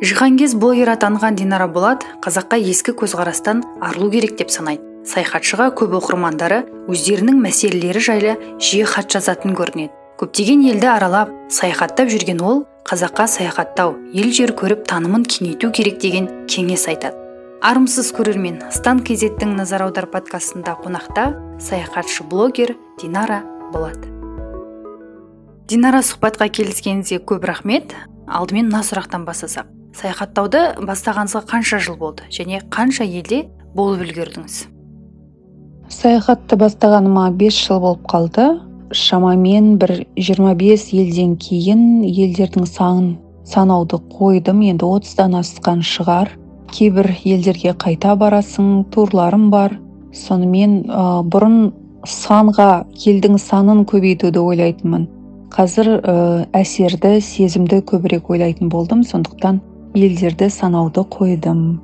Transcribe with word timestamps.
жиһангез 0.00 0.54
блогер 0.56 0.88
атанған 0.94 1.36
динара 1.36 1.66
болат 1.68 2.04
қазаққа 2.24 2.56
ескі 2.72 2.94
көзқарастан 2.96 3.60
арылу 3.84 4.10
керек 4.10 4.38
деп 4.38 4.50
санайды. 4.50 4.82
Саяхатшыға 5.04 5.70
көп 5.76 5.96
оқырмандары 5.98 6.62
өздерінің 6.88 7.40
мәселелері 7.40 8.00
жайлы 8.04 8.34
жиі 8.60 8.86
хат 8.88 9.12
жазатын 9.12 9.52
көрінеді. 9.56 9.92
Көптеген 10.20 10.64
елді 10.72 10.88
аралап 10.92 11.32
саяхаттап 11.52 12.08
жүрген 12.12 12.40
ол 12.40 12.62
қазаққа 12.88 13.26
саяхаттау 13.28 13.96
ел 14.12 14.32
жер 14.32 14.52
көріп 14.56 14.86
танымын 14.88 15.24
кеңейту 15.24 15.70
керек 15.72 15.98
деген 16.00 16.28
кеңес 16.48 16.86
айтады. 16.88 17.16
Армысыз 17.60 18.12
көрермен 18.16 18.60
стан 18.72 19.02
кезеттің 19.04 19.52
назар 19.56 19.84
аудар 19.84 20.06
подкастында 20.08 20.78
қонақта 20.80 21.34
саяхатшы 21.60 22.24
блогер 22.24 22.72
динара 23.00 23.42
болат. 23.72 24.00
Динара 25.68 26.00
сұхбатқа 26.00 26.48
келіскеніңізге 26.48 27.20
көп 27.24 27.44
рахмет. 27.48 27.92
Алдымен 28.30 28.68
мына 28.70 28.84
сұрақтан 28.86 29.24
бастасақ 29.26 29.79
саяхаттауды 29.96 30.60
бастағаныңызға 30.86 31.42
қанша 31.50 31.80
жыл 31.82 31.96
болды? 31.98 32.26
Және 32.30 32.62
қанша 32.70 33.04
елде 33.04 33.44
болып 33.74 34.04
үлгердіңіз? 34.06 34.62
Саяхатты 35.90 36.56
бастағаныма 36.60 37.30
бес 37.34 37.58
жыл 37.58 37.80
болып 37.82 38.06
қалды. 38.10 38.46
Шамамен 38.94 39.76
бір 39.78 40.04
25 40.16 40.86
елден 40.98 41.36
кейін 41.38 42.02
елдердің 42.06 42.66
санын 42.66 43.16
санауды 43.46 44.00
қойдым. 44.14 44.62
Енді 44.70 44.86
отыздан 44.86 45.36
асқан 45.38 45.82
шығар. 45.86 46.34
Кейбір 46.70 47.10
елдерге 47.24 47.74
қайта 47.74 48.14
барасың 48.18 48.90
турларым 48.94 49.50
бар. 49.50 49.78
Сонымен 50.14 50.84
ә, 50.86 51.22
бұрын 51.26 51.72
санға 52.06 52.84
елдің 52.94 53.38
санын 53.38 53.84
көбейтуді 53.90 54.42
ойлайтынмын. 54.42 55.08
Қазір 55.50 55.96
ә, 55.98 56.14
әсерді 56.54 57.18
сезімді 57.22 57.82
көбірек 57.86 58.30
ойлайтын 58.30 58.70
болдым. 58.70 59.02
Сондықтан 59.06 59.60
елдерді 59.94 60.48
санауды 60.50 61.02
қойдым. 61.02 61.80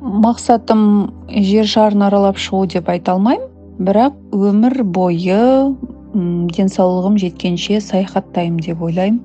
Мақсатым 0.00 0.82
жер 1.28 1.66
шарын 1.68 2.06
аралап 2.08 2.38
шығу 2.40 2.66
деп 2.74 2.88
айта 2.88 3.14
алмаймын. 3.16 3.48
Бірақ 3.80 4.16
өмір 4.36 4.82
бойы 4.84 5.74
денсаулығым 6.14 7.16
жеткенше 7.20 7.80
саяхаттаймын 7.80 8.60
деп 8.64 8.82
ойлаймын. 8.82 9.20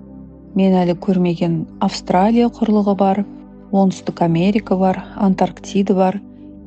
Мен 0.56 0.76
әлі 0.80 0.96
көрмеген 1.04 1.66
австралия 1.84 2.48
құрлығы 2.48 2.96
бар 2.96 3.26
оңтүстік 3.76 4.22
америка 4.24 4.78
бар 4.80 5.02
антарктида 5.16 5.96
бар. 5.96 6.20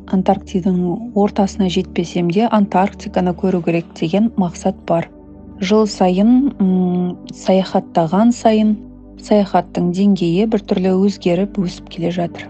Антарктиданың 0.09 1.13
ортасына 1.21 1.69
жетпесем 1.69 2.31
де 2.33 2.49
антарктиканы 2.49 3.35
көру 3.37 3.63
керек 3.65 3.93
деген 4.01 4.31
мақсат 4.37 4.77
бар. 4.89 5.09
Жыл 5.61 5.87
сайын 5.87 6.53
м 6.61 7.17
саяхаттаған 7.35 8.33
сайын 8.33 8.77
саяхаттың 9.25 9.91
деңгейі 9.97 10.47
біртүрлі 10.53 10.95
өзгеріп 11.07 11.59
өсіп 11.63 11.91
келе 11.95 12.13
жатыр. 12.15 12.49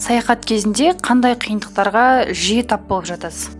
Саяхат 0.00 0.44
кезінде 0.48 0.92
қандай 0.98 1.36
қиындықтарға 1.38 2.32
жиі 2.34 2.64
тап 2.66 2.88
болып 2.88 3.06
жатасыз? 3.12 3.54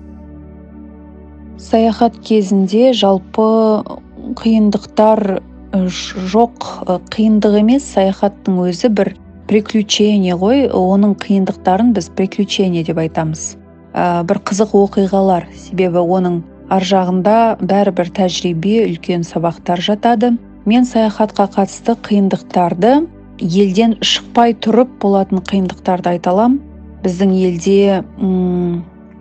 Саяхат 1.62 2.16
кезінде 2.26 2.92
жалпы 2.92 3.46
қиындықтар 4.40 5.38
жоқ 5.74 6.66
қиындық 7.14 7.60
емес. 7.60 7.86
Саяхаттың 7.94 8.58
өзі 8.66 8.90
бір 8.90 9.14
приключение 9.48 10.34
ғой. 10.34 10.66
Оның 10.68 11.14
қиындықтарын 11.22 11.94
біз 11.94 12.10
приключение 12.18 12.84
деп 12.84 12.98
айтамыз. 12.98 13.54
Ә, 13.94 14.24
бір 14.26 14.42
қызық 14.42 14.74
оқиғалар. 14.74 15.46
Себебі 15.54 16.02
оның 16.02 16.42
ар 16.74 16.82
жағында 16.82 17.36
бәрібір 17.62 18.10
тәжірибе 18.18 18.82
үлкен 18.88 19.22
сабақтар 19.22 19.80
жатады. 19.80 20.34
Мен 20.66 20.86
саяхатқа 20.88 21.48
қатысты 21.52 21.94
қиындықтарды 22.06 22.94
елден 23.40 23.98
шықпай 24.00 24.54
тұрып 24.64 24.96
болатын 25.02 25.42
қиындықтарды 25.44 26.14
айта 26.14 26.32
аламын. 26.32 26.60
Біздің 27.04 27.34
елде 27.36 28.00
ұм, 28.16 28.78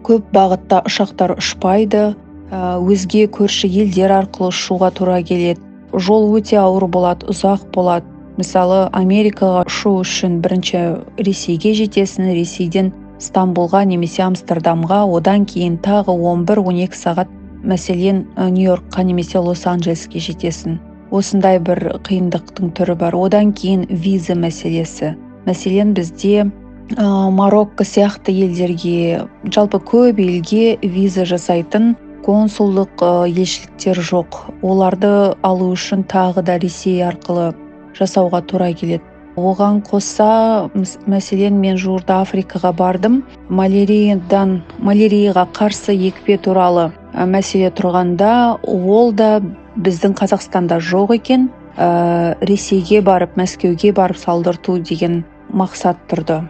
көп 0.08 0.30
бағытта 0.36 0.84
ұшақтар 0.88 1.36
ұшпайды. 1.36 2.14
Өзге 2.54 3.26
көрші 3.34 3.68
елдер 3.68 4.14
арқылы 4.22 4.54
ұшуға 4.54 4.92
тура 4.96 5.20
келеді. 5.26 5.60
Жол 5.94 6.30
өте 6.38 6.60
ауыр 6.62 6.88
болады 6.88 7.28
ұзақ 7.34 7.68
болады. 7.76 8.08
Мысалы 8.38 8.88
америкаға 8.96 9.66
ұшу 9.68 9.98
үшін 10.02 10.40
бірінші 10.42 10.80
ресейге 11.20 11.74
жетесің 11.78 12.32
ресейден 12.34 12.94
стамбулға 13.20 13.84
немесе 13.90 14.24
амстердамға. 14.26 15.04
Одан 15.18 15.46
кейін 15.50 15.78
тағы 15.84 16.16
11-12 16.16 16.98
сағат 16.98 17.36
мәселен 17.64 18.26
нью 18.56 18.72
йоркқа 18.72 19.04
немесе 19.04 19.44
лос 19.44 19.68
анджелеске 19.68 20.24
жетесің. 20.24 20.80
Осындай 21.14 21.60
бір 21.62 21.80
қиындықтың 22.08 22.74
түрі 22.78 22.98
бар. 23.00 23.16
Одан 23.16 23.54
кейін 23.54 23.86
виза 23.90 24.36
мәселесі. 24.38 25.14
Мәселен 25.46 25.94
бізде 25.94 26.46
ә, 26.46 27.06
марокко 27.32 27.86
сияқты 27.86 28.34
елдерге 28.34 29.28
жалпы 29.46 29.80
көп 29.94 30.22
елге 30.24 30.78
виза 30.82 31.26
жасайтын 31.30 31.94
консулдық 32.26 33.04
елшіліктер 33.30 34.00
жоқ. 34.00 34.44
Оларды 34.64 35.36
алу 35.44 35.74
үшін 35.76 36.06
тағы 36.08 36.44
да 36.48 36.58
ресей 36.58 37.04
арқылы 37.04 37.52
жасауға 37.98 38.42
тура 38.48 38.72
келеді. 38.74 39.04
Оған 39.34 39.80
қоса 39.82 40.70
мәселен 41.10 41.58
мен 41.58 41.78
жуырда 41.82 42.20
африкаға 42.22 42.70
бардым. 42.78 43.24
Маляриядан 43.50 44.60
малярияға 44.78 45.48
қарсы 45.58 45.96
екпе 46.10 46.38
туралы 46.38 46.92
мәселе 47.14 47.72
тұрғанда 47.74 48.62
ол 48.62 49.12
да 49.12 49.42
біздің 49.78 50.14
қазақстанда 50.20 50.80
жоқ 50.84 51.16
екен 51.18 51.48
ә, 51.78 52.36
ресейге 52.46 53.02
барып 53.02 53.38
мәскеуге 53.40 53.94
барып 53.94 54.18
салдырту 54.18 54.78
деген 54.80 55.24
мақсат 55.50 55.98
тұрды. 56.10 56.44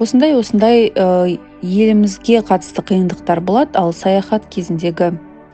Осындай 0.00 0.34
осындай 0.36 0.88
ә, 0.90 1.38
елімізге 1.62 2.40
қатысты 2.46 2.84
қиындықтар 2.84 3.40
болады. 3.40 3.76
Ал 3.78 3.92
саяхат 3.92 4.48
кезіндегі 4.50 5.12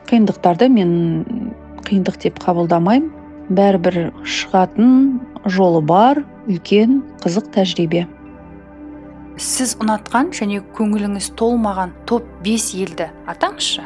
қиындықтарды 0.09 0.69
мен 0.69 0.95
қиындық 1.87 2.21
деп 2.23 2.39
қабылдамаймын. 2.43 3.11
Бәрібір 3.51 4.13
шығатын 4.23 5.19
жолы 5.45 5.81
бар 5.83 6.23
үлкен 6.47 7.01
қызық 7.23 7.51
тәжірибе. 7.51 8.05
Сіз 9.41 9.75
ұнатқан 9.81 10.31
және 10.35 10.61
көңіліңіз 10.77 11.31
толмаған 11.39 11.91
топ 12.07 12.27
5 12.45 12.67
елді 12.79 13.09
атаңызшы. 13.31 13.83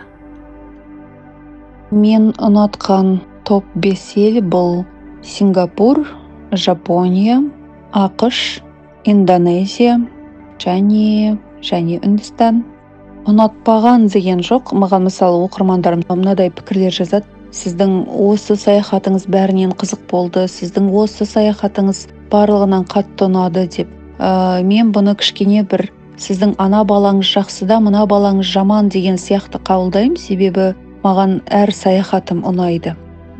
Мен 1.92 2.32
ұнатқан 2.42 3.20
топ 3.46 3.66
5 3.82 4.06
ел 4.18 4.42
бұл 4.42 4.84
сингапур 5.22 6.02
жапония 6.52 7.42
ақш 7.94 8.62
индонезия 9.06 10.00
және 10.60 11.38
және 11.62 12.00
үндістан. 12.06 12.64
Ұнатпаған 13.26 14.06
деген 14.14 14.42
жоқ 14.46 14.74
маған 14.78 15.08
мысалы 15.08 15.46
оқырмандарым 15.48 16.04
мынадай 16.10 16.52
пікірлер 16.54 16.94
жазады. 16.94 17.26
Сіздің 17.56 18.04
осы 18.10 18.58
саяхатыңыз 18.60 19.30
бәрінен 19.32 19.72
қызық 19.80 20.02
болды 20.12 20.44
сіздің 20.52 20.90
осы 20.92 21.26
саяхатыңыз 21.26 22.06
барлығынан 22.32 22.84
қатты 22.92 23.30
ұнады 23.30 23.66
деп. 23.72 23.90
Ә, 24.20 24.62
мен 24.62 24.92
бұны 24.92 25.16
кішкене 25.16 25.64
бір 25.64 25.88
сіздің 26.20 26.58
ана 26.62 26.84
балаңыз 26.88 27.32
жақсы 27.32 27.66
да 27.70 27.80
мына 27.80 28.04
балаңыз 28.12 28.52
жаман 28.52 28.90
деген 28.90 29.16
сияқты 29.16 29.62
қабылдаймын. 29.64 30.20
Себебі 30.20 30.74
маған 31.06 31.40
әр 31.54 31.72
саяхатым 31.74 32.42
ұнайды. 32.50 32.96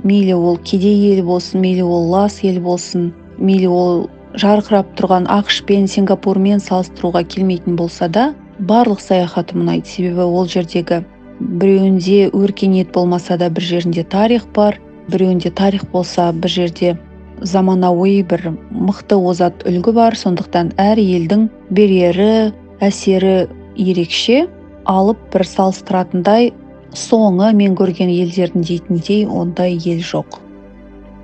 Мейлі 0.06 0.36
ол 0.38 0.58
кедей 0.62 0.98
ел 1.12 1.24
болсын 1.26 1.64
мейлі 1.64 1.88
ол 1.90 2.10
лас 2.12 2.42
ел 2.46 2.60
болсын 2.62 3.10
мейлі 3.42 3.72
ол 3.74 4.04
жарқырап 4.38 4.92
тұрған 5.00 5.26
ақш 5.32 5.64
пен 5.66 5.88
сингапурмен 5.90 6.62
салыстыруға 6.62 7.24
келмейтін 7.32 7.78
болса 7.80 8.08
да 8.08 8.34
барлық 8.60 9.02
саяхатым 9.02 9.64
ұнайды. 9.64 9.90
Себебі 9.90 10.28
ол 10.28 10.48
жердегі 10.52 11.02
біреуінде 11.40 12.30
өркениет 12.32 12.92
болмаса 12.94 13.38
да 13.38 13.50
бір 13.50 13.64
жерінде 13.64 14.04
тарих 14.04 14.46
бар 14.56 14.80
біреуінде 15.10 15.50
тарих 15.52 15.88
болса 15.92 16.32
бір 16.32 16.50
жерде 16.50 16.98
заманауи 17.42 18.22
бір 18.24 18.52
мықты 18.72 19.18
озат 19.18 19.66
үлгі 19.68 19.96
бар. 19.96 20.16
Сондықтан 20.16 20.76
әр 20.78 21.02
елдің 21.02 21.50
берері 21.70 22.52
әсері 22.84 23.48
ерекше 23.76 24.46
алып 24.86 25.20
бір 25.34 25.48
салыстыратындай 25.50 26.54
соңы 26.96 27.52
мен 27.54 27.76
көрген 27.78 28.10
елдердің 28.10 28.66
дейтіндей 28.66 29.26
ондай 29.28 29.78
ел 29.78 30.02
жоқ. 30.04 30.42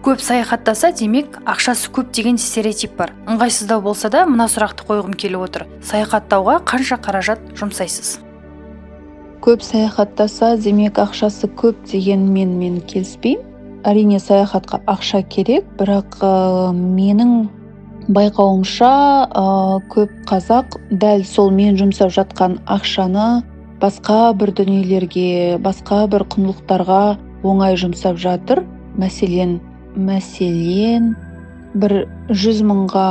Көп 0.02 0.18
саяхаттаса 0.18 0.90
демек 0.98 1.36
ақшасы 1.46 1.92
көп 1.94 2.10
деген 2.16 2.40
стереотип 2.42 2.96
бар. 2.98 3.12
Ыңғайсыздау 3.30 3.84
болса 3.86 4.10
да 4.10 4.24
мына 4.26 4.48
сұрақты 4.50 4.88
қойғым 4.88 5.14
келіп 5.14 5.44
отыр. 5.46 5.68
Саяхаттауға 5.86 6.56
қанша 6.66 6.98
қаражат 6.98 7.44
жұмсайсыз? 7.60 8.16
Көп 9.46 9.62
саяхаттаса 9.62 10.56
демек 10.58 10.98
ақшасы 11.02 11.52
көп 11.58 11.86
дегенмен 11.92 12.58
мен 12.58 12.82
келіспеймін. 12.82 13.46
Әрине 13.86 14.20
саяхатқа 14.22 14.82
ақша 14.90 15.24
керек 15.30 15.66
бірақ 15.78 16.20
ә, 16.22 16.70
менің 16.74 17.48
байқауымша 18.14 18.92
ә, 19.26 19.46
көп 19.90 20.12
қазақ 20.30 20.78
дәл 20.92 21.24
сол 21.26 21.50
мен 21.54 21.78
жұмсап 21.78 22.14
жатқан 22.14 22.60
ақшаны 22.70 23.42
басқа 23.82 24.34
бір 24.38 24.54
дүниелерге 24.60 25.58
басқа 25.64 26.06
бір 26.12 26.26
құндылықтарға 26.34 27.02
оңай 27.44 27.78
жұмсап 27.82 28.20
жатыр. 28.22 28.64
Мәселен 29.02 29.60
мәселен 29.96 31.14
бір 31.76 32.06
жүз 32.30 32.62
мыңға 32.68 33.10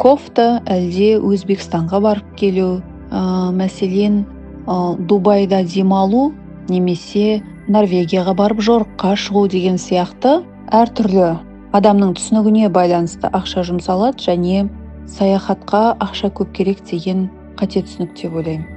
кофта 0.00 0.60
әлде 0.68 1.16
өзбекстанға 1.18 2.00
барып 2.04 2.34
келу 2.40 2.68
ә, 3.10 3.50
мәселен 3.56 4.22
ә, 4.66 4.96
дубайда 5.08 5.62
демалу 5.64 6.30
немесе 6.68 7.42
норвегияға 7.68 8.36
барып 8.36 8.60
жорыққа 8.62 9.14
шығу 9.24 9.46
деген 9.56 9.80
сияқты 9.80 10.38
әртүрлі 10.76 11.32
адамның 11.76 12.14
түсінігіне 12.18 12.70
байланысты 12.72 13.30
ақша 13.32 13.64
жұмсалады 13.68 14.28
және 14.28 14.68
саяхатқа 15.10 15.96
ақша 16.02 16.32
көп 16.36 16.52
керек 16.56 16.84
деген 16.90 17.28
қате 17.60 17.84
түсінік 17.86 18.16
деп 18.20 18.34
ойлаймын. 18.36 18.75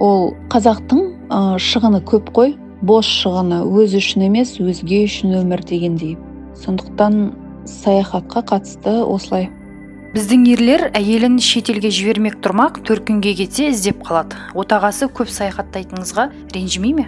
Ол 0.00 0.34
қазақтың 0.52 1.04
ә, 1.28 1.38
шығыны 1.60 2.02
көп 2.08 2.32
қой. 2.36 2.56
Бос 2.80 3.04
шығыны 3.04 3.60
өзі 3.68 4.00
үшін 4.00 4.26
емес 4.30 4.56
өзге 4.56 5.04
үшін 5.04 5.36
өмір 5.42 5.62
дегендей. 5.68 6.16
Сондықтан 6.56 7.34
саяхатқа 7.68 8.42
қатысты 8.48 9.02
осылай. 9.04 9.50
Біздің 10.10 10.46
ерлер 10.50 10.86
әйелін 10.96 11.36
шетелге 11.44 11.92
жібермек 11.94 12.40
тұрмақ 12.42 12.80
күнге 12.88 13.34
кетсе 13.38 13.68
іздеп 13.70 14.00
қалады. 14.02 14.34
Отағасы 14.58 15.06
көп 15.06 15.28
саяхаттайтыныңызға 15.30 16.24
ренжімей 16.56 16.96
ме? 16.96 17.04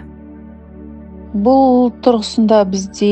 Бұл 1.33 1.89
тұрғысында 2.05 2.61
бізде 2.69 3.09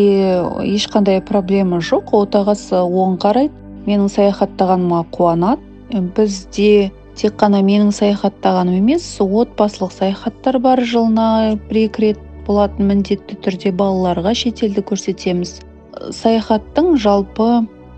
ешқандай 0.64 1.20
проблема 1.26 1.82
жоқ. 1.82 2.14
Отағасы 2.14 2.78
оң 2.78 3.18
қарайды 3.20 3.52
менің 3.90 4.08
саяхаттағаныма 4.14 5.04
қуанады. 5.12 5.60
Бізде 6.16 6.92
тек 7.20 7.36
қана 7.42 7.62
менің 7.66 7.92
саяхаттағаным 7.96 8.78
емес 8.82 9.06
отбасылық 9.22 9.94
саяхаттар 9.96 10.60
бар 10.64 10.82
жылына 10.82 11.58
бір 11.70 11.80
екі 11.86 12.06
рет 12.06 12.22
болатын 12.48 12.90
міндетті 12.90 13.38
түрде 13.44 13.72
балаларға 13.78 14.34
шетелді 14.38 14.84
көрсетеміз. 14.90 15.60
Саяхаттың 16.16 16.96
жалпы 17.02 17.50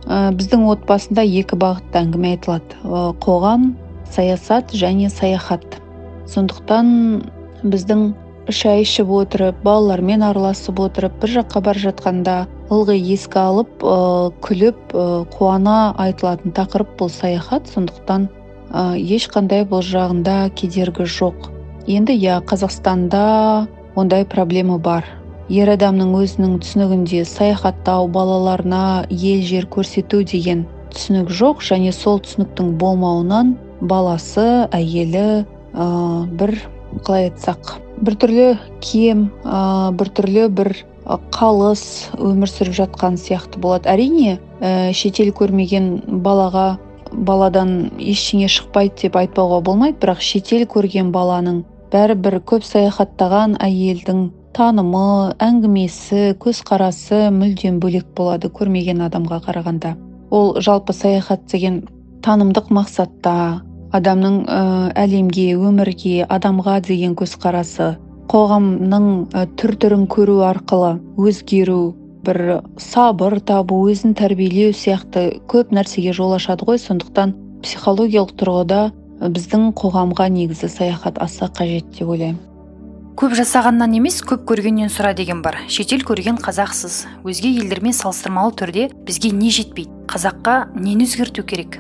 ә, 0.08 0.32
біздің 0.36 0.66
отбасында 0.74 1.24
екі 1.24 1.58
бағытта 1.60 2.04
әңгіме 2.04 2.36
айтылады. 2.36 2.82
Қоғам 3.24 3.72
саясат 4.12 4.74
және 4.76 5.10
саяхат. 5.14 5.80
Сондықтан 6.30 7.24
біздің 7.64 8.12
шай 8.52 8.84
ішіп 8.84 9.12
отырып 9.16 9.64
балалармен 9.64 10.24
араласып 10.28 10.82
отырып 10.84 11.16
бір 11.22 11.38
жаққа 11.40 11.62
бара 11.64 11.80
жатқанда 11.80 12.38
ылғи 12.74 12.98
еске 13.14 13.40
алып 13.40 13.84
ә, 13.84 14.32
күліп 14.44 14.94
ә, 14.94 15.08
қуана 15.32 15.94
айтылатын 16.04 16.56
тақырып 16.58 16.98
бұл 17.00 17.12
саяхат. 17.14 17.70
Сондықтан 17.72 18.28
ә, 18.74 18.98
ешқандай 18.98 19.64
бұл 19.70 19.84
жағында 19.86 20.50
кедергі 20.58 21.06
жоқ. 21.06 21.50
Енді 21.88 22.16
иә 22.18 22.42
қазақстанда 22.50 23.68
ондай 23.96 24.26
проблема 24.26 24.80
бар. 24.82 25.06
Ер 25.52 25.70
адамның 25.74 26.14
өзінің 26.18 26.60
түсінігінде 26.64 27.24
саяхаттау 27.28 28.08
балаларына 28.08 29.06
ел 29.12 29.44
жер 29.46 29.68
көрсету 29.70 30.24
деген 30.24 30.66
түсінік 30.94 31.30
жоқ 31.30 31.62
және 31.68 31.92
сол 31.94 32.22
түсініктің 32.24 32.78
болмауынан 32.82 33.58
баласы 33.82 34.68
әйелі 34.72 35.44
ә, 35.44 35.86
бір 36.40 36.56
қалай 37.04 37.30
айтсақ 37.30 37.76
біртүрлі 38.04 38.48
кем 38.82 39.28
ә, 39.44 39.92
біртүрлі 40.00 40.48
бір 40.56 40.74
қалыс 41.36 41.84
өмір 42.16 42.48
сүріп 42.48 42.78
жатқан 42.78 43.18
сияқты 43.20 43.60
болады. 43.60 43.90
Әрине 43.92 44.38
ә, 44.62 44.94
шетел 44.96 45.34
көрмеген 45.36 46.22
балаға 46.24 46.78
баладан 47.28 47.74
ештеңе 48.00 48.50
шықпайды 48.52 49.06
деп 49.06 49.18
айтпауға 49.22 49.60
болмайды 49.68 50.00
бірақ 50.02 50.22
шетел 50.26 50.66
көрген 50.70 51.12
баланың 51.16 51.64
бәрібір 51.94 52.40
көп 52.50 52.66
саяхаттаған 52.66 53.58
әйелдің 53.62 54.24
танымы 54.54 55.34
әңгімесі 55.42 56.34
көзқарасы 56.42 57.28
мүлдем 57.34 57.80
бөлек 57.82 58.10
болады 58.18 58.50
көрмеген 58.54 59.02
адамға 59.08 59.40
қарағанда. 59.48 59.96
Ол 60.30 60.56
жалпы 60.62 60.94
саяхат 60.94 61.46
деген 61.52 61.84
танымдық 62.26 62.70
мақсатта 62.74 63.62
адамның 63.94 64.38
ә, 64.46 64.62
әлемге 64.98 65.54
өмірге 65.58 66.24
адамға 66.30 66.80
деген 66.88 67.18
көзқарасы 67.18 67.94
қоғамның 68.32 69.10
ә, 69.34 69.46
түр 69.58 69.76
түрін 69.82 70.08
көру 70.10 70.40
арқылы 70.48 70.96
өзгеру 71.18 71.94
бір 72.24 72.62
сабыр 72.80 73.40
табу 73.44 73.82
өзін 73.92 74.16
тәрбиелеу 74.18 74.74
сияқты 74.76 75.42
көп 75.52 75.74
нәрсеге 75.76 76.14
жол 76.16 76.36
ашады 76.38 76.66
ғой. 76.68 76.80
Сондықтан 76.80 77.36
психологиялық 77.64 78.34
тұрғыда 78.40 78.82
біздің 79.24 79.70
қоғамға 79.80 80.28
негізі 80.34 80.70
саяхат 80.72 81.20
аса 81.24 81.52
қажет 81.52 81.94
деп 81.98 82.10
ойлаймын. 82.10 82.42
Көп 83.14 83.36
жасағаннан 83.38 83.94
емес 83.94 84.24
көп 84.26 84.48
көргеннен 84.50 84.90
сұра 84.90 85.12
деген 85.14 85.44
бар. 85.46 85.60
Шетел 85.70 86.02
көрген 86.02 86.40
қазақсыз. 86.42 87.04
Өзге 87.22 87.52
елдермен 87.62 87.94
салыстырмалы 87.94 88.56
түрде 88.58 88.88
бізге 89.06 89.30
не 89.38 89.52
жетпейді? 89.54 89.94
Қазаққа 90.10 90.56
нені 90.74 91.06
өзгерту 91.06 91.46
керек? 91.46 91.78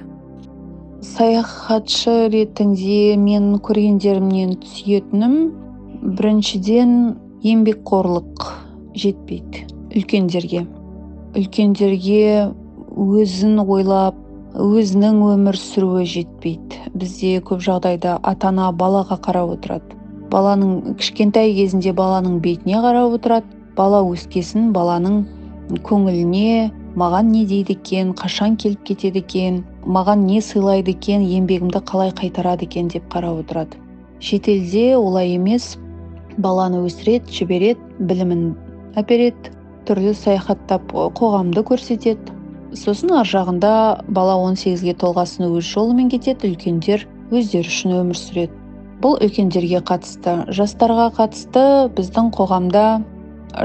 Саяхатшы 1.01 2.29
ретінде 2.29 3.17
мен 3.17 3.57
көргендерімнен 3.65 4.59
түсетінім 4.61 5.35
біріншіден 6.21 6.93
еңбекқорлық 7.43 8.45
жетпейді. 8.93 9.72
Үлкендерге. 9.93 10.65
Үлкендерге 11.37 12.49
өзін 12.97 13.59
ойлап 13.61 14.17
өзінің 14.53 15.19
өмір 15.33 15.57
сүруі 15.57 16.05
жетпейді. 16.09 16.93
Бізде 16.97 17.39
көп 17.45 17.61
жағдайда 17.65 18.19
ата 18.25 18.49
ана 18.49 18.71
балаға 18.73 19.19
қарап 19.21 19.55
отырады. 19.57 19.97
Баланың 20.33 20.97
кішкентай 20.97 21.53
кезінде 21.53 21.93
баланың 21.93 22.39
бетіне 22.41 22.81
қарап 22.81 23.17
отырады. 23.19 23.49
Бала 23.77 24.03
өскесін 24.05 24.71
баланың 24.73 25.23
көңіліне 25.85 26.71
маған 26.97 27.31
не 27.33 27.45
дейді 27.49 27.73
екен 27.77 28.13
қашан 28.17 28.57
келіп 28.61 28.83
кетеді 28.89 29.23
екен 29.23 29.63
маған 29.85 30.27
не 30.27 30.41
сыйлайды 30.41 30.93
екен 30.93 31.25
еңбегімді 31.25 31.81
қалай 31.89 32.13
қайтарады 32.17 32.69
екен 32.69 32.89
деп 32.93 33.09
қарап 33.13 33.41
отырады. 33.41 33.77
Шетелде 34.19 34.95
олай 34.97 35.33
емес. 35.37 35.75
Баланы 36.37 36.79
өсіреді 36.85 37.29
жібереді 37.29 38.05
білімін 38.09 38.53
әпереді. 38.97 39.53
Түрлі 39.87 40.13
саяхаттап 40.17 40.93
қоғамды 41.19 41.63
көрсетеді. 41.67 42.33
Сосын 42.73 43.13
ар 43.19 43.27
жағында 43.29 43.71
бала 44.09 44.35
18-ге 44.49 44.95
толғасын 45.01 45.45
өз 45.49 45.67
жолымен 45.69 46.09
кетеді 46.13 46.49
үлкендер 46.49 47.05
өздері 47.31 47.69
үшін 47.69 47.95
өмір 47.99 48.17
сүреді. 48.17 48.53
Бұл 49.03 49.17
үлкендерге 49.25 49.81
қатысты 49.85 50.35
жастарға 50.57 51.09
қатысты 51.17 51.65
біздің 51.97 52.31
қоғамда 52.37 52.85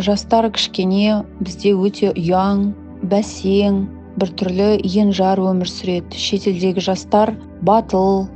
жастар 0.04 0.50
кішкене 0.52 1.22
бізде 1.40 1.72
өте 1.72 2.10
ұяң 2.12 2.66
бәсең 3.08 3.84
біртүрлі 4.18 4.70
енжар 4.82 5.40
өмір 5.40 5.70
сүреді. 5.70 6.18
Шетелдегі 6.18 6.82
жастар 6.84 7.32
батыл 7.62 8.26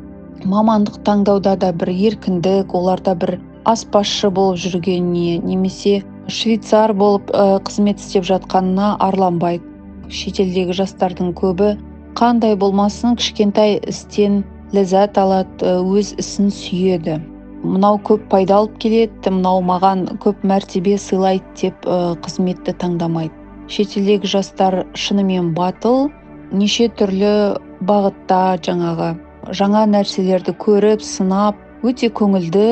мамандық 0.49 1.03
таңдауда 1.07 1.57
да 1.59 1.73
бір 1.75 1.91
еркіндік 1.93 2.75
оларда 2.75 3.15
бір 3.19 3.37
аспазшы 3.69 4.31
болып 4.31 4.61
жүргеніне 4.63 5.43
немесе 5.45 6.01
швейцар 6.29 6.93
болып 6.95 7.31
ә, 7.35 7.59
қызмет 7.67 7.99
істеп 8.03 8.27
жатқанына 8.29 8.97
арланбайды 9.03 9.65
шетелдегі 10.13 10.77
жастардың 10.77 11.33
көбі 11.39 11.75
қандай 12.19 12.57
болмасын 12.59 13.17
кішкентай 13.17 13.79
істен 13.89 14.43
ләззат 14.77 15.19
алады 15.21 15.77
өз 15.81 16.13
ісін 16.21 16.51
сүйеді. 16.53 17.19
Мынау 17.63 17.99
көп 18.03 18.25
пайда 18.31 18.59
алып 18.61 18.79
келеді 18.83 19.31
мынау 19.31 19.63
маған 19.65 20.07
көп 20.23 20.43
мәртебе 20.47 20.97
сыйлайды 20.99 21.45
деп 21.61 21.87
ә, 21.87 22.15
қызметті 22.25 22.75
таңдамайды. 22.83 23.35
Шетелдегі 23.73 24.29
жастар 24.29 24.83
шынымен 24.99 25.53
батыл 25.57 26.11
неше 26.53 26.89
түрлі 26.99 27.59
бағытта 27.89 28.59
жаңағы 28.67 29.13
жаңа 29.57 29.87
нәрселерді 29.91 30.55
көріп 30.61 31.05
сынап 31.07 31.59
өте 31.87 32.11
көңілді 32.15 32.67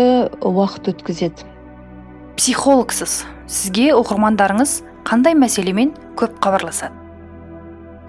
уақыт 0.46 0.92
өткізеді. 0.92 1.46
Психологсыз. 2.36 3.24
Сізге 3.50 3.88
оқырмандарыңыз 3.98 4.72
қандай 5.02 5.34
мәселемен 5.34 5.90
көп 6.18 6.36
хабарласады? 6.44 6.94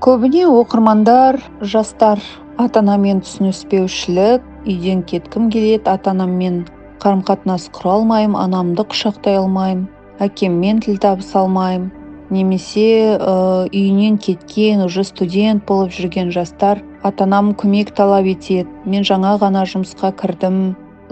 Көбіне 0.06 0.44
оқырмандар 0.46 1.40
жастар 1.62 2.22
ата 2.62 2.84
анамен 2.84 3.24
түсініспеушілік 3.26 4.46
үйден 4.70 5.02
кеткім 5.10 5.50
келеді 5.54 5.90
ата 5.90 6.14
анаммен 6.14 6.60
қарым 7.02 7.24
қатынас 7.26 7.72
құра 7.74 7.96
алмаймын 7.98 8.38
анамды 8.38 8.86
құшақтай 8.94 9.40
алмаймын 9.42 9.88
әкеммен 10.22 10.84
тіл 10.86 11.02
табыса 11.02 11.42
алмаймын. 11.42 11.90
Немесе 12.32 13.18
ә, 13.18 13.66
үйінен 13.74 14.20
кеткен 14.22 14.86
уже 14.86 15.04
студент 15.04 15.66
болып 15.66 15.92
жүрген 15.92 16.30
жастар 16.32 16.84
ата 17.04 17.26
анам 17.26 17.52
көмек 17.58 17.92
талап 17.98 18.30
етеді 18.30 18.70
мен 18.86 19.04
жаңа 19.04 19.34
ғана 19.42 19.66
жұмысқа 19.66 20.14
кірдім 20.22 20.62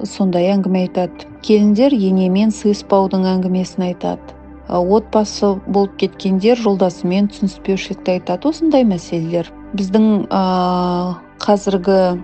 сондай 0.08 0.50
әңгіме 0.54 0.86
айтады. 0.88 1.28
Келіндер 1.46 1.96
енемен 1.96 2.54
сыйыспаудың 2.56 3.26
әңгімесін 3.30 3.88
айтады. 3.90 4.36
Отбасы 4.70 5.56
болып 5.68 5.96
кеткендер 6.02 6.60
жолдасымен 6.62 7.32
түсініспеушілікті 7.32 8.18
айтады. 8.20 8.52
Осындай 8.52 8.86
мәселелер. 8.86 9.50
Біздің 9.74 10.06
ә, 10.30 10.44
қазіргі 11.42 12.20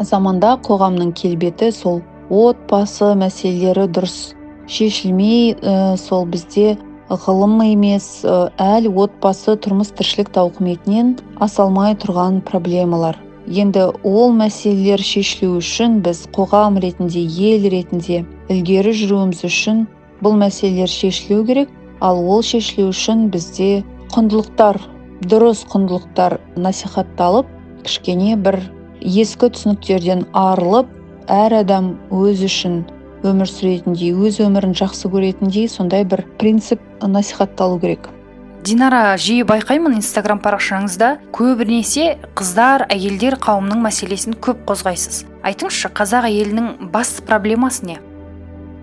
заманда 0.00 0.56
қоғамның 0.64 1.12
келбеті 1.18 1.70
сол. 1.76 2.00
Отбасы 2.30 3.12
мәселелері 3.20 3.86
дұрыс. 3.92 4.32
Шешілмей 4.66 5.54
ә, 5.60 5.96
сол 6.00 6.24
бізде 6.26 6.78
ғылым 7.10 7.58
емес 7.66 8.24
әлі 8.24 8.94
отбасы 9.04 9.58
тұрмыс 9.60 9.92
тіршілік 9.96 10.32
тауқыметінен 10.32 11.18
аса 11.36 11.66
алмай 11.66 11.94
тұрған 12.00 12.40
проблемалар. 12.48 13.18
Енді 13.46 13.88
ол 14.08 14.32
мәселелер 14.32 15.02
шешілу 15.04 15.58
үшін 15.60 15.98
біз 16.04 16.24
қоғам 16.32 16.78
ретінде 16.80 17.24
ел 17.48 17.68
ретінде 17.68 18.22
ілгері 18.48 18.94
жүруіміз 18.96 19.44
үшін 19.44 19.84
бұл 20.24 20.38
мәселелер 20.40 20.88
шешілу 20.88 21.44
керек. 21.44 21.68
Ал 22.00 22.20
ол 22.24 22.42
шешілу 22.42 22.88
үшін 22.92 23.28
бізде 23.34 23.84
құндылықтар 24.14 24.80
дұрыс 25.28 25.64
құндылықтар 25.72 26.38
насихатталып 26.56 27.52
кішкене 27.84 28.36
бір 28.40 28.60
ескі 29.04 29.52
түсініктерден 29.52 30.26
арылып 30.32 30.88
әр 31.28 31.60
адам 31.60 31.94
өз 32.12 32.44
үшін 32.48 32.82
өмір 33.24 33.48
сүретіндей 33.48 34.12
өз 34.12 34.40
өмірін 34.44 34.74
жақсы 34.76 35.08
көретіндей 35.12 35.68
сондай 35.68 36.04
бір 36.04 36.24
принцип 36.40 36.80
насихатталу 37.00 37.78
керек. 37.80 38.08
Динара 38.64 39.16
жиі 39.20 39.44
байқаймын 39.44 39.98
инстаграм 39.98 40.40
парақшаңызда. 40.40 41.10
Көбінесе 41.36 42.16
қыздар 42.38 42.86
әйелдер 42.88 43.36
қауымының 43.42 43.82
мәселесін 43.84 44.38
көп 44.40 44.62
қозғайсыз. 44.70 45.24
Айтыңызшы 45.44 45.90
қазақ 45.92 46.28
әйелінің 46.30 46.88
басты 46.94 47.24
проблемасы 47.28 47.84
не? 47.90 47.98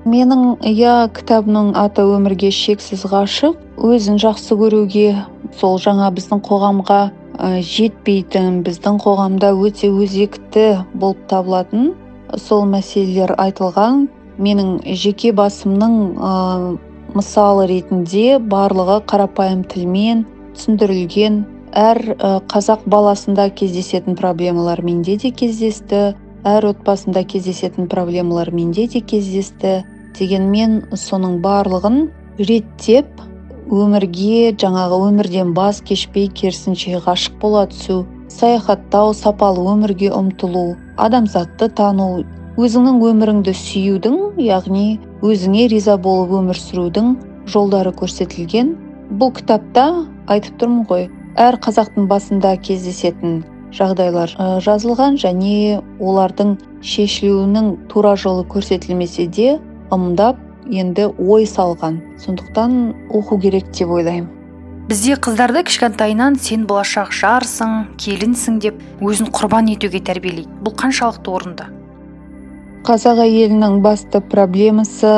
Менің 0.06 0.60
иә 0.66 1.10
кітабымның 1.18 1.74
аты 1.82 2.06
өмірге 2.06 2.52
шексіз 2.54 3.08
ғашық. 3.10 3.58
Өзін 3.82 4.22
жақсы 4.22 4.58
көруге 4.60 5.08
сол 5.58 5.80
жаңа 5.82 6.12
біздің 6.14 6.44
қоғамға 6.46 7.02
жетпейтін 7.66 8.62
біздің 8.66 9.02
қоғамда 9.02 9.54
өте 9.58 9.90
өзекті 9.90 10.68
болып 10.94 11.26
табылатын 11.32 11.96
сол 12.38 12.68
мәселелер 12.70 13.34
айтылған. 13.42 14.06
Менің 14.42 14.78
жеке 14.98 15.34
басымның 15.38 15.98
ә, 16.18 16.32
мысалы 17.16 17.68
ретінде 17.70 18.40
барлығы 18.40 19.02
қарапайым 19.12 19.64
тілмен 19.72 20.26
түсіндірілген 20.56 21.42
әр 21.78 22.00
қазақ 22.52 22.84
баласында 22.92 23.50
кездесетін 23.56 24.18
проблемалар 24.20 24.84
менде 24.84 25.18
де 25.22 25.32
кездесті 25.32 26.12
әр 26.48 26.70
отбасында 26.72 27.24
кездесетін 27.24 27.88
проблемалар 27.88 28.52
менде 28.52 28.88
де 28.88 29.02
кездесті. 29.02 29.82
Дегенмен 30.12 30.82
соның 31.00 31.38
барлығын 31.40 32.02
реттеп 32.36 33.22
өмірге 33.72 34.52
жаңағы 34.60 34.98
өмірден 35.08 35.54
бас 35.56 35.80
кешпей 35.88 36.28
керісінше 36.28 37.00
ғашық 37.06 37.38
бола 37.40 37.62
түсу 37.72 38.02
саяхаттау 38.28 39.14
сапалы 39.16 39.64
өмірге 39.72 40.12
ұмтылу 40.18 40.76
адамзатты 41.00 41.70
тану 41.80 42.10
өзіңнің 42.62 43.00
өміріңді 43.10 43.54
сүюдің 43.58 44.18
яғни 44.46 45.00
өзіңе 45.26 45.64
риза 45.72 45.96
болып 45.98 46.34
өмір 46.38 46.60
сүрудің 46.62 47.16
жолдары 47.50 47.94
көрсетілген. 47.98 48.76
Бұл 49.18 49.32
кітапта 49.38 49.86
айтып 50.30 50.60
тұрмын 50.62 50.84
ғой 50.90 51.08
әр 51.42 51.58
қазақтың 51.64 52.06
басында 52.12 52.54
кездесетін 52.62 53.42
жағдайлар 53.74 54.36
жазылған 54.62 55.18
және 55.24 55.80
олардың 55.98 56.54
шешілуінің 56.86 57.74
тура 57.90 58.14
жолы 58.20 58.46
көрсетілмесе 58.54 59.26
де 59.26 59.58
ымдап 59.90 60.38
енді 60.70 61.10
ой 61.18 61.50
салған. 61.50 61.98
Сондықтан 62.22 62.94
оқу 63.10 63.42
керек 63.42 63.74
деп 63.74 63.90
ойлаймын. 63.90 64.30
Бізде 64.90 65.18
қыздарды 65.18 65.64
кішкентайынан 65.66 66.38
сен 66.38 66.70
болашақ 66.70 67.14
жарсың 67.16 67.96
келінсің 67.98 68.62
деп 68.62 68.82
өзін 69.02 69.34
құрбан 69.34 69.72
етуге 69.74 70.04
тәрбиелейді. 70.04 70.52
Бұл 70.62 70.76
қаншалықты 70.76 71.32
орынды? 71.32 71.81
Қазақ 72.82 73.20
әйелінің 73.22 73.76
басты 73.84 74.20
проблемасы 74.26 75.10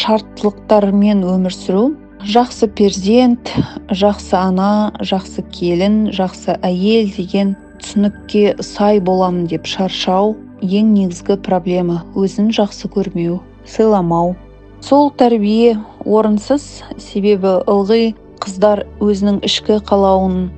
шарттылықтармен 0.00 1.18
өмір 1.28 1.52
сүру. 1.52 1.82
Жақсы 2.24 2.70
перзент 2.72 3.50
жақсы 3.92 4.32
ана 4.38 4.94
жақсы 5.04 5.44
келін 5.52 6.06
жақсы 6.16 6.54
әйел 6.64 7.10
деген 7.12 7.52
түсінікке 7.82 8.54
сай 8.64 9.02
боламын 9.04 9.44
деп 9.50 9.68
шаршау 9.68 10.38
ең 10.64 10.94
негізгі 10.94 11.36
проблема. 11.44 12.00
Өзін 12.16 12.48
жақсы 12.48 12.88
көрмеу 12.94 13.42
сыйламау. 13.68 14.32
Сол 14.80 15.12
тәрбие 15.12 15.76
орынсыз 16.06 16.64
себебі 16.96 17.58
ылғи 17.68 18.14
қыздар 18.40 18.86
өзінің 19.04 19.42
ішкі 19.44 19.82
қалауын 19.84 20.48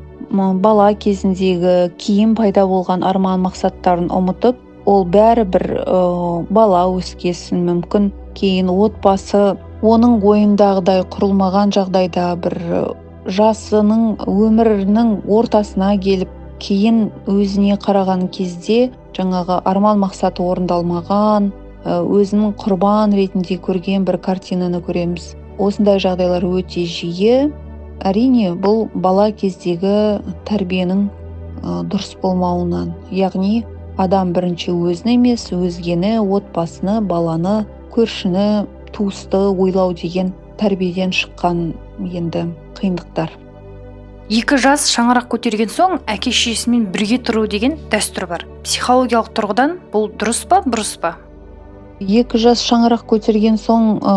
бала 0.63 0.93
кезіндегі 0.95 1.91
кейін 1.99 2.39
пайда 2.39 2.69
болған 2.71 3.03
арман 3.03 3.43
мақсаттарын 3.49 4.07
ұмытып 4.15 4.64
ол 4.87 5.05
бәрі 5.09 5.45
бір 5.49 5.65
ә, 5.85 6.01
бала 6.51 6.85
өскесін 6.93 7.65
мүмкін. 7.69 8.13
Кейін 8.35 8.71
отбасы 8.73 9.55
оның 9.87 10.19
ойындағыдай 10.27 11.05
құрылмаған 11.13 11.75
жағдайда 11.77 12.33
бір 12.43 12.57
жасының 13.31 14.25
өмірінің 14.29 15.13
ортасына 15.31 15.95
келіп 16.03 16.33
кейін 16.65 17.11
өзіне 17.31 17.77
қараған 17.81 18.27
кезде 18.35 18.91
жаңағы 19.17 19.61
арман 19.71 20.01
мақсаты 20.03 20.45
орындалмаған 20.45 21.51
өзінің 21.85 22.55
құрбан 22.61 23.15
ретінде 23.17 23.59
көрген 23.61 24.07
бір 24.09 24.19
картинаны 24.25 24.81
көреміз. 24.85 25.35
Осындай 25.59 26.01
жағдайлар 26.03 26.45
өте 26.49 26.87
жиі. 26.89 27.51
Әрине 28.05 28.55
бұл 28.59 28.89
бала 28.95 29.31
кездегі 29.33 30.21
тәрбиенің 30.49 31.07
дұрыс 31.93 32.17
болмауынан 32.21 32.91
яғни 33.15 33.63
адам 33.97 34.33
бірінші 34.35 34.75
өзін 34.75 35.15
емес 35.15 35.47
өзгені 35.55 36.17
отбасыны 36.23 37.01
баланы 37.01 37.65
көршіні 37.95 38.67
туысты 38.95 39.41
ойлау 39.53 39.95
деген 39.95 40.33
тәрбиеден 40.59 41.15
шыққан 41.15 41.65
енді 42.05 42.47
қиындықтар. 42.79 43.31
Екі 44.33 44.57
жас 44.57 44.87
шаңырақ 44.89 45.29
көтерген 45.35 45.69
соң 45.69 45.99
әке 46.09 46.33
шешесімен 46.33 46.87
бірге 46.95 47.19
тұру 47.21 47.45
деген 47.51 47.77
дәстүр 47.93 48.25
бар. 48.31 48.47
Психологиялық 48.65 49.29
тұрғыдан 49.37 49.77
бұл 49.93 50.09
дұрыс 50.17 50.47
па 50.49 50.63
бұрыс 50.65 50.95
па? 51.03 51.19
Екі 52.01 52.41
жас 52.41 52.63
шаңырақ 52.65 53.05
көтерген 53.11 53.59
соң 53.61 54.01
ә, 54.01 54.15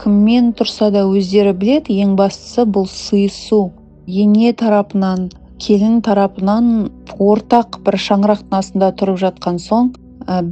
кіммен 0.00 0.54
тұрса 0.56 0.88
да 0.90 1.04
өздері 1.04 1.52
біледі. 1.52 1.98
Ең 2.00 2.16
бастысы 2.16 2.64
бұл 2.64 2.88
сыйысу. 2.88 3.70
Ене 4.06 4.54
тарапынан 4.56 5.28
келін 5.62 6.00
тарапынан 6.06 6.70
ортақ 7.22 7.78
бір 7.86 7.98
шаңырақтың 8.06 8.58
астында 8.58 8.88
тұрып 9.00 9.20
жатқан 9.22 9.60
соң 9.62 9.92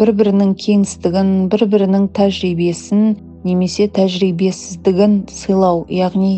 бір 0.01 0.13
бірінің 0.21 0.53
кеңістігін 0.65 1.33
бір 1.53 1.67
бірінің 1.73 2.07
тәжірибесін 2.19 3.03
немесе 3.47 3.89
тәжірибесіздігін 3.97 5.17
сыйлау 5.41 5.85
яғни 5.95 6.33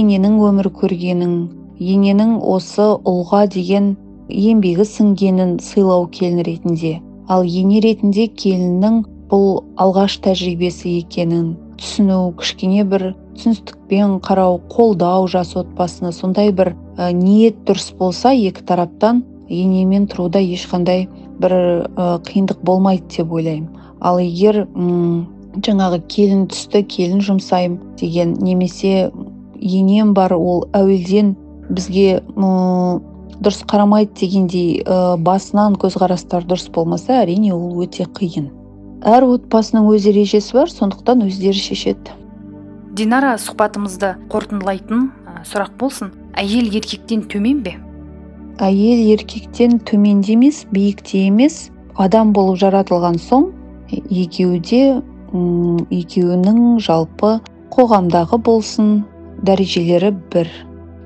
ененің 0.00 0.38
өмір 0.48 0.70
көргенін 0.78 1.34
ененің 1.82 2.36
осы 2.54 2.86
ұлға 3.12 3.46
деген 3.54 3.94
еңбегі 4.28 4.86
сіңгенін 4.86 5.56
сыйлау 5.62 6.06
келін 6.14 6.44
ретінде. 6.46 7.00
Ал 7.28 7.42
ене 7.46 7.80
ретінде 7.82 8.28
келіннің 8.28 9.02
бұл 9.30 9.62
алғаш 9.82 10.18
тәжірибесі 10.24 10.98
екенін 11.00 11.54
түсіну 11.80 12.20
кішкене 12.38 12.84
бір 12.84 13.08
түсіністікпен 13.36 14.18
қарау 14.24 14.60
қолдау 14.72 15.26
жас 15.30 15.54
отбасыны 15.56 16.12
сондай 16.12 16.52
бір 16.52 16.74
ә, 16.96 17.12
ниет 17.12 17.62
дұрыс 17.66 17.92
болса 17.98 18.32
екі 18.32 18.64
тараптан 18.68 19.22
енемен 19.48 20.06
тұруда 20.10 20.40
ешқандай 20.42 21.08
бір 21.40 21.54
ә, 21.54 22.18
қиындық 22.26 22.62
болмайды 22.64 23.18
деп 23.18 23.32
ойлаймын. 23.32 23.68
Ал 24.00 24.18
егер 24.22 24.64
ұм, 24.66 25.26
жаңағы 25.60 26.02
келін 26.12 26.46
түсті 26.52 26.84
келін 26.88 27.20
жұмсаймын 27.24 27.96
деген 28.00 28.34
немесе 28.40 29.10
енем 29.60 30.14
бар 30.14 30.34
ол 30.36 30.66
әуелден 30.76 31.34
бізге 31.70 32.20
дұрыс 32.36 33.62
қарамайды 33.66 34.14
дегендей 34.22 34.82
ә, 34.82 35.16
басынан 35.18 35.76
көзқарастар 35.80 36.46
дұрыс 36.46 36.68
болмаса 36.72 37.22
әрине 37.22 37.52
ол 37.54 37.82
өте 37.84 38.06
қиын. 38.06 38.50
Әр 39.02 39.26
отбасының 39.26 39.88
өз 39.90 40.06
ережесі 40.10 40.54
бар 40.54 40.70
сондықтан 40.70 41.24
өздері 41.26 41.58
шешеді. 41.58 42.21
Динара 42.92 43.36
сұхбатымызды 43.40 44.12
қорытындылайтын 44.32 45.06
сұрақ 45.48 45.72
болсын. 45.80 46.10
Әйел 46.36 46.68
еркектен 46.76 47.24
төмен 47.32 47.62
бе? 47.64 47.76
Әйел 48.60 49.00
еркектен 49.14 49.78
төмен 49.88 50.20
де 50.20 50.34
емес 50.36 50.62
биік 50.72 51.00
те 51.08 51.26
емес. 51.30 51.70
Адам 51.96 52.34
болып 52.36 52.60
жаратылған 52.60 53.16
соң 53.20 53.48
екеуі 53.92 54.60
де 54.68 54.82
екеуінің 55.96 56.62
жалпы 56.84 57.38
қоғамдағы 57.72 58.40
болсын 58.44 58.94
дәрежелері 59.44 60.12
бір. 60.32 60.48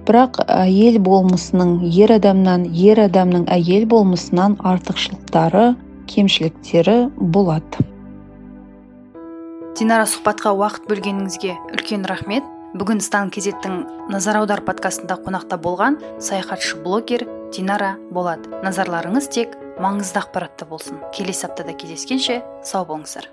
Бірақ 0.07 0.43
әйел 0.51 1.01
болмысының 1.03 1.81
ер 1.91 2.15
адамнан 2.19 2.69
ер 2.75 3.03
адамның 3.07 3.47
әйел 3.51 3.87
болмысынан 3.91 4.59
артықшылықтары 4.63 5.75
кемшіліктері 6.11 6.99
болады 7.19 7.87
динара 9.77 10.07
сұхбатқа 10.09 10.55
уақыт 10.57 10.87
бөлгеніңізге 10.89 11.53
үлкен 11.77 12.07
рахмет. 12.09 12.47
Бүгін 12.77 13.01
стан 13.05 13.29
кезеттің 13.33 14.09
назар 14.13 14.41
аудар 14.41 14.63
подкастында 14.65 15.19
қонақта 15.21 15.61
болған 15.61 15.99
саяхатшы 16.21 16.81
блогер 16.85 17.27
динара 17.53 17.95
болат. 18.11 18.49
Назарларыңыз 18.65 19.29
тек 19.33 19.57
маңызды 19.81 20.23
ақпаратта 20.23 20.69
болсын. 20.69 21.03
Келесі 21.17 21.51
аптада 21.51 21.77
кездескенше 21.77 22.41
сау 22.65 22.89
болыңыздар. 22.89 23.29